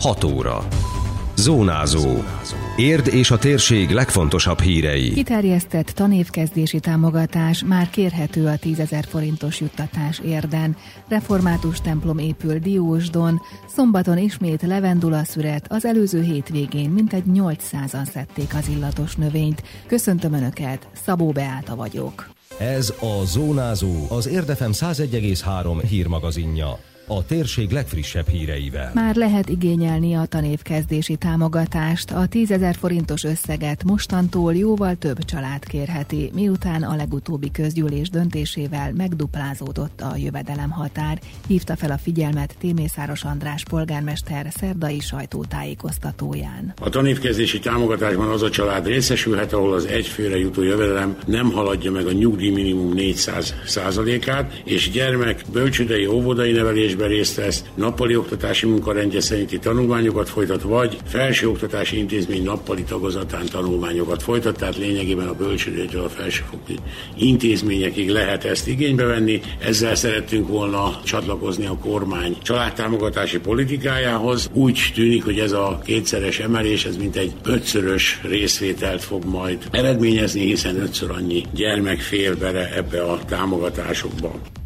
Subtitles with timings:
[0.00, 0.66] 6 óra.
[1.36, 2.22] Zónázó.
[2.76, 5.12] Érd és a térség legfontosabb hírei.
[5.12, 10.76] Kiterjesztett tanévkezdési támogatás már kérhető a 10 ezer forintos juttatás érden.
[11.08, 13.40] Református templom épül Diósdon,
[13.74, 19.62] szombaton ismét levendula szüret, az előző hétvégén mintegy 800-an szedték az illatos növényt.
[19.86, 22.30] Köszöntöm Önöket, Szabó Beáta vagyok.
[22.58, 26.78] Ez a Zónázó, az Érdefem 101,3 hírmagazinja
[27.16, 28.90] a térség legfrissebb híreivel.
[28.94, 32.10] Már lehet igényelni a tanévkezdési támogatást.
[32.10, 38.92] A 10 ezer forintos összeget mostantól jóval több család kérheti, miután a legutóbbi közgyűlés döntésével
[38.92, 41.20] megduplázódott a jövedelem határ.
[41.46, 46.74] Hívta fel a figyelmet Témészáros András polgármester szerdai sajtótájékoztatóján.
[46.80, 52.06] A tanévkezdési támogatásban az a család részesülhet, ahol az egyfőre jutó jövedelem nem haladja meg
[52.06, 58.66] a nyugdíj minimum 400 százalékát, és gyermek bölcsődei óvodai nevelésben képzésben részt vesz, nappali oktatási
[58.66, 66.04] munkarendje szerinti tanulmányokat folytat, vagy felsőoktatási intézmény nappali tagozatán tanulmányokat folytat, tehát lényegében a bölcsődétől
[66.04, 66.58] a felsőfokú
[67.18, 69.40] intézményekig lehet ezt igénybe venni.
[69.58, 74.50] Ezzel szerettünk volna csatlakozni a kormány családtámogatási politikájához.
[74.52, 80.40] Úgy tűnik, hogy ez a kétszeres emelés, ez mint egy ötszörös részvételt fog majd eredményezni,
[80.40, 84.59] hiszen ötször annyi gyermek fél bele ebbe a támogatásokba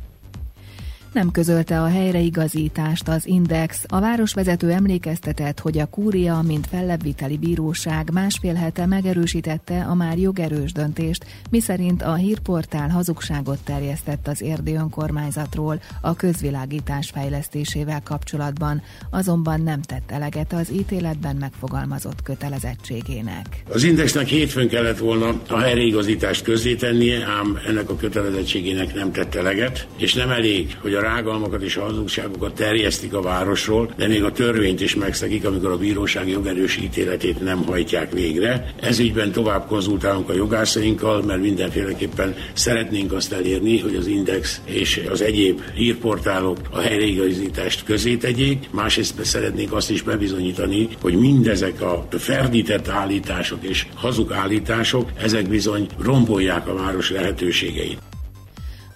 [1.15, 3.85] nem közölte a helyreigazítást az Index.
[3.89, 10.73] A városvezető emlékeztetett, hogy a kúria, mint fellebbviteli bíróság másfél hete megerősítette a már jogerős
[10.73, 19.83] döntést, miszerint a hírportál hazugságot terjesztett az érdi önkormányzatról a közvilágítás fejlesztésével kapcsolatban, azonban nem
[19.83, 23.63] tett eleget az ítéletben megfogalmazott kötelezettségének.
[23.69, 29.87] Az Indexnek hétfőn kellett volna a helyreigazítást közzétennie, ám ennek a kötelezettségének nem tett eleget,
[29.97, 34.81] és nem elég, hogy a rágalmakat és hazugságokat terjesztik a városról, de még a törvényt
[34.81, 38.75] is megszegik, amikor a bíróság jogerős ítéletét nem hajtják végre.
[38.81, 45.01] Ez ügyben tovább konzultálunk a jogászainkkal, mert mindenféleképpen szeretnénk azt elérni, hogy az Index és
[45.11, 48.69] az egyéb hírportálok a helyreigazítást közé tegyék.
[48.71, 55.87] Másrészt szeretnénk azt is bebizonyítani, hogy mindezek a ferdített állítások és hazug állítások, ezek bizony
[55.99, 58.14] rombolják a város lehetőségeit.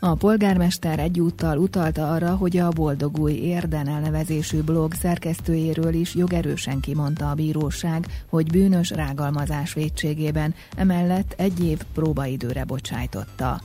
[0.01, 6.81] A polgármester egyúttal utalta arra, hogy a Boldog Új Érden elnevezésű blog szerkesztőjéről is jogerősen
[6.81, 13.61] kimondta a bíróság, hogy bűnös rágalmazás védségében, emellett egy év próbaidőre bocsájtotta.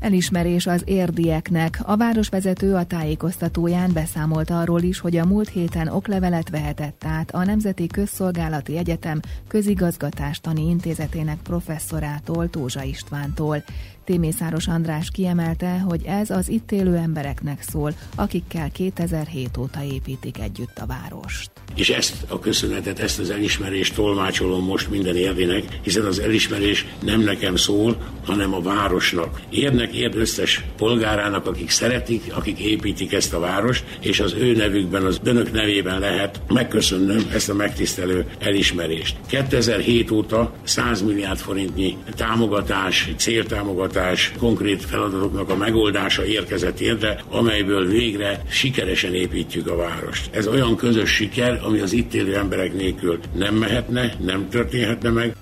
[0.00, 1.78] Elismerés az érdieknek.
[1.82, 7.44] A városvezető a tájékoztatóján beszámolt arról is, hogy a múlt héten oklevelet vehetett át a
[7.44, 13.62] Nemzeti Közszolgálati Egyetem közigazgatástani intézetének professzorától, Tózsa Istvántól.
[14.06, 20.78] Témészáros András kiemelte, hogy ez az itt élő embereknek szól, akikkel 2007 óta építik együtt
[20.78, 21.50] a várost.
[21.74, 27.20] És ezt a köszönetet, ezt az elismerést tolmácsolom most minden érdének, hiszen az elismerés nem
[27.20, 29.40] nekem szól, hanem a városnak.
[29.50, 35.04] Érnek érd összes polgárának, akik szeretik, akik építik ezt a várost, és az ő nevükben,
[35.04, 39.16] az önök nevében lehet megköszönnöm ezt a megtisztelő elismerést.
[39.26, 47.86] 2007 óta 100 milliárd forintnyi támogatás, céltámogatás támogatás, konkrét feladatoknak a megoldása érkezett érde, amelyből
[47.86, 50.34] végre sikeresen építjük a várost.
[50.34, 55.36] Ez olyan közös siker, ami az itt élő emberek nélkül nem mehetne, nem történhetne meg.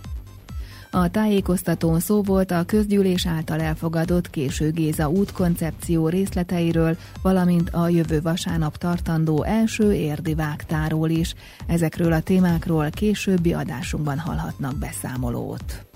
[0.90, 8.20] A tájékoztatón szó volt a közgyűlés által elfogadott késő Géza útkoncepció részleteiről, valamint a jövő
[8.20, 11.34] vasárnap tartandó első érdi vágtáról is.
[11.66, 15.93] Ezekről a témákról későbbi adásunkban hallhatnak beszámolót.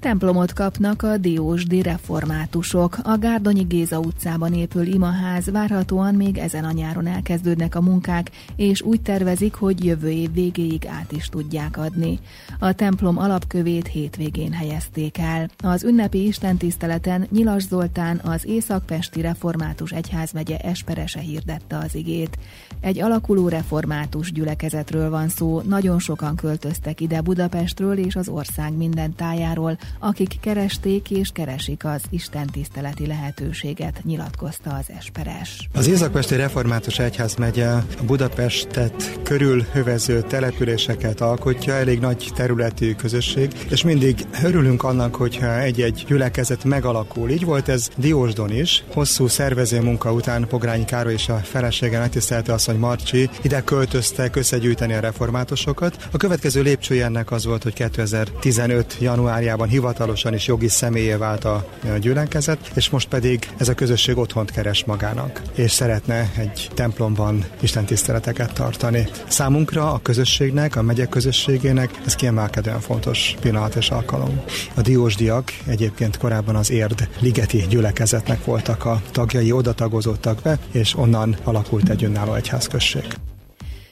[0.00, 2.98] Templomot kapnak a diósdi reformátusok.
[3.02, 8.82] A Gárdonyi Géza utcában épül imaház, várhatóan még ezen a nyáron elkezdődnek a munkák, és
[8.82, 12.18] úgy tervezik, hogy jövő év végéig át is tudják adni.
[12.58, 15.50] A templom alapkövét hétvégén helyezték el.
[15.58, 22.38] Az ünnepi istentiszteleten Nyilas Zoltán az Északpesti Református Egyházmegye esperese hirdette az igét.
[22.80, 29.14] Egy alakuló református gyülekezetről van szó, nagyon sokan költöztek ide Budapestről és az ország minden
[29.14, 35.68] tájáról, akik keresték és keresik az Isten tiszteleti lehetőséget, nyilatkozta az Esperes.
[35.72, 37.70] Az Északpesti Református Egyház megye
[38.06, 46.64] Budapestet körülhövező településeket alkotja, elég nagy területű közösség, és mindig örülünk annak, hogyha egy-egy gyülekezet
[46.64, 47.30] megalakul.
[47.30, 48.84] Így volt ez Diósdon is.
[48.92, 54.94] Hosszú szervező munka után Pogrányi Károly és a felesége megtisztelte asszony Marcsi ide költöztek összegyűjteni
[54.94, 56.08] a reformátusokat.
[56.10, 58.96] A következő lépcsője ennek az volt, hogy 2015.
[59.00, 61.64] januárjában hivatalosan is jogi személyé vált a
[62.00, 67.84] gyülekezet, és most pedig ez a közösség otthont keres magának, és szeretne egy templomban Isten
[67.84, 69.08] tiszteleteket tartani.
[69.28, 74.40] Számunkra, a közösségnek, a megyek közösségének ez kiemelkedően fontos pillanat és alkalom.
[74.74, 80.96] A diósdiak egyébként korábban az Érd ligeti gyülekezetnek voltak a tagjai, oda tagozódtak be, és
[80.96, 83.29] onnan alakult egy önálló egyházközség.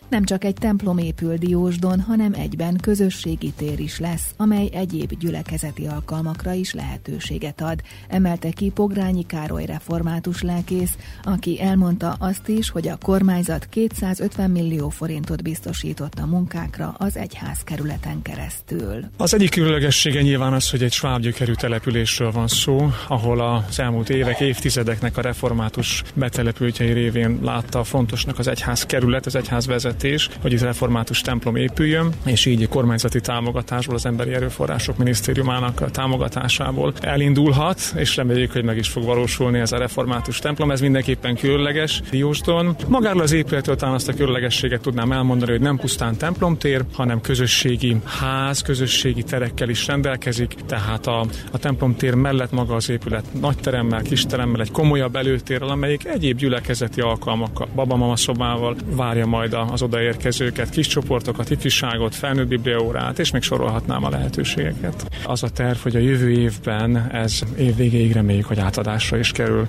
[0.08, 5.86] Nem csak egy templom épül Diósdon, hanem egyben közösségi tér is lesz, amely egyéb gyülekezeti
[5.86, 7.80] alkalmakra is lehetőséget ad.
[8.08, 14.88] Emelte ki Pogrányi Károly református lelkész, aki elmondta azt is, hogy a kormányzat 250 millió
[14.88, 19.04] forintot biztosított a munkákra az egyház kerületen keresztül.
[19.16, 24.40] Az egyik különlegessége nyilván az, hogy egy svábgyökerű településről van szó, ahol az elmúlt évek,
[24.40, 30.52] évtizedeknek a református betelepültjei révén látta fontosnak az egyház kerület, az egyház vezet vezetés, hogy
[30.52, 38.16] itt református templom épüljön, és így kormányzati támogatásból, az Emberi Erőforrások Minisztériumának támogatásából elindulhat, és
[38.16, 40.70] reméljük, hogy meg is fog valósulni ez a református templom.
[40.70, 42.76] Ez mindenképpen különleges Diósdon.
[42.88, 47.96] Magáról az épületről talán azt a különlegességet tudnám elmondani, hogy nem pusztán templomtér, hanem közösségi
[48.04, 54.02] ház, közösségi terekkel is rendelkezik, tehát a, a templomtér mellett maga az épület nagy teremmel,
[54.02, 60.70] kis teremmel, egy komolyabb előtérrel, amelyik egyéb gyülekezeti alkalmakkal, babamama szobával várja majd az odaérkezőket,
[60.70, 65.08] kis csoportokat, ifjúságot, felnőtt bibliaórát, és még sorolhatnám a lehetőségeket.
[65.24, 69.68] Az a terv, hogy a jövő évben ez év végéig reméljük, hogy átadásra is kerül.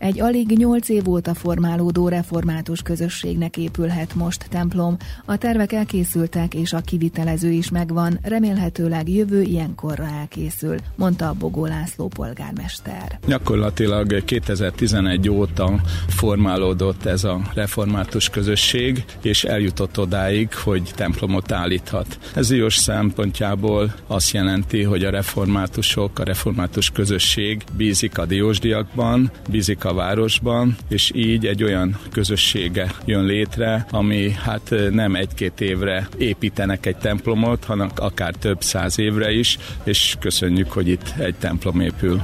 [0.00, 4.96] Egy alig nyolc év óta formálódó református közösségnek épülhet most templom.
[5.24, 12.08] A tervek elkészültek, és a kivitelező is megvan, remélhetőleg jövő ilyenkorra elkészül, mondta Bogó László
[12.08, 13.18] polgármester.
[13.26, 22.18] Gyakorlatilag 2011 óta formálódott ez a református közösség, és eljutott odáig, hogy templomot állíthat.
[22.34, 29.84] Ez Diós szempontjából azt jelenti, hogy a reformátusok, a református közösség bízik a diósdiakban, bízik
[29.84, 36.08] a a városban, és így egy olyan közössége jön létre, ami hát nem egy-két évre
[36.18, 41.80] építenek egy templomot, hanem akár több száz évre is, és köszönjük, hogy itt egy templom
[41.80, 42.22] épül.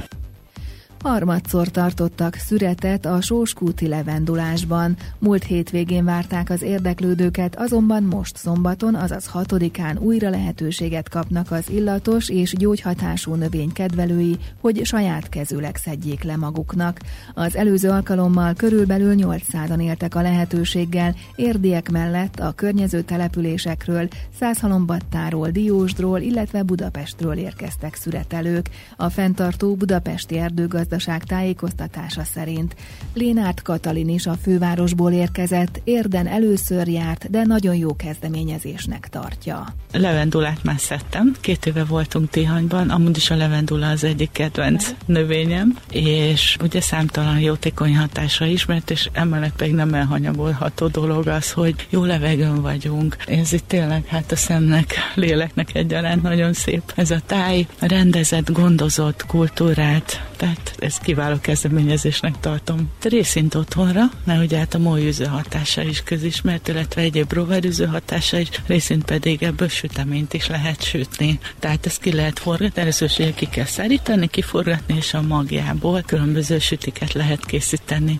[1.01, 4.95] Harmadszor tartottak szüretet a Sóskúti levendulásban.
[5.19, 12.29] Múlt hétvégén várták az érdeklődőket, azonban most szombaton, azaz hatodikán újra lehetőséget kapnak az illatos
[12.29, 16.99] és gyógyhatású növény kedvelői, hogy saját kezüleg szedjék le maguknak.
[17.33, 24.07] Az előző alkalommal körülbelül 800-an éltek a lehetőséggel, érdiek mellett a környező településekről,
[24.39, 28.69] Százhalombattáról, Diósdról, illetve Budapestről érkeztek szüretelők.
[28.95, 32.75] A fenntartó budapesti erdőgazdaság gazdaság tájékoztatása szerint
[33.13, 39.65] Lénárt Katalin is a fővárosból érkezett, érden először járt, de nagyon jó kezdeményezésnek tartja.
[39.91, 45.77] Levendulát már szedtem, két éve voltunk Tihanyban, amúgy is a levendula az egyik kedvenc növényem,
[45.91, 52.03] és ugye számtalan jótékony hatása ismert, és emellett pedig nem elhanyagolható dolog az, hogy jó
[52.03, 53.17] levegőn vagyunk.
[53.25, 56.91] Ez itt tényleg hát a szemnek, léleknek egyaránt nagyon szép.
[56.95, 62.91] Ez a táj rendezett, gondozott, kultúrát, tehát ezt kiváló kezdeményezésnek tartom.
[63.01, 68.49] Részint otthonra, mert ugye hát a mójűző hatása is közismert, illetve egyéb rovarűző hatása is,
[68.65, 71.39] részint pedig ebből süteményt is lehet sütni.
[71.59, 77.13] Tehát ezt ki lehet forgatni, először ki kell szárítani, kiforgatni, és a magjából különböző sütiket
[77.13, 78.19] lehet készíteni.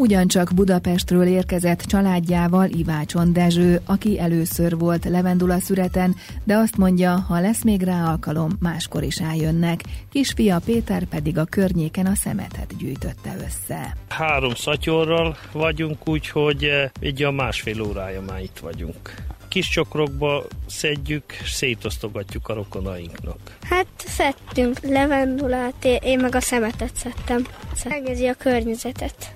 [0.00, 7.40] Ugyancsak Budapestről érkezett családjával Ivácson Dezső, aki először volt levendula szüreten, de azt mondja, ha
[7.40, 9.80] lesz még rá alkalom, máskor is eljönnek.
[10.10, 13.96] Kisfia Péter pedig a környéken a szemetet gyűjtötte össze.
[14.08, 19.14] Három szatyorral vagyunk, úgyhogy eh, egy a másfél órája már itt vagyunk
[19.48, 23.38] kis csokrokba szedjük, szétosztogatjuk a rokonainknak.
[23.62, 27.46] Hát szedtünk levendulát, én meg a szemetet szedtem.
[27.74, 29.34] Szegezi a környezetet.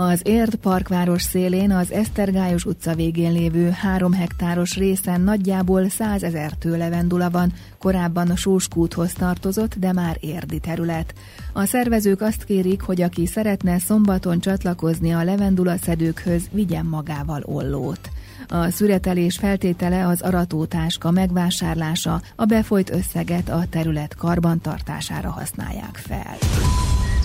[0.00, 6.52] Az Érd parkváros szélén az Esztergályos utca végén lévő három hektáros részen nagyjából 100 ezer
[6.52, 11.14] tőlevendula van, korábban a Sóskúthoz tartozott, de már érdi terület.
[11.52, 18.10] A szervezők azt kérik, hogy aki szeretne szombaton csatlakozni a levendula szedőkhöz, vigyen magával ollót.
[18.48, 26.36] A szüretelés feltétele az aratótáska megvásárlása, a befolyt összeget a terület karbantartására használják fel.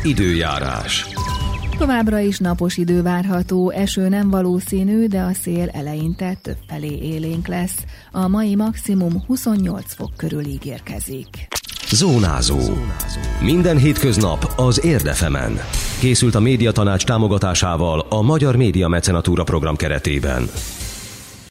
[0.04, 1.08] Időjárás.
[1.78, 7.48] Továbbra is napos idő várható, eső nem valószínű, de a szél eleinte több felé élénk
[7.48, 7.84] lesz.
[8.12, 11.48] A mai maximum 28 fok körül ígérkezik.
[11.92, 12.60] Zónázó.
[13.42, 15.60] Minden hétköznap az Érdefemen.
[16.00, 20.44] Készült a médiatanács támogatásával a Magyar Média Mecenatúra program keretében.